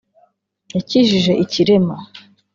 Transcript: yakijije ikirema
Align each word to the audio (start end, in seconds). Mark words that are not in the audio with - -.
yakijije 0.75 1.33
ikirema 1.43 1.95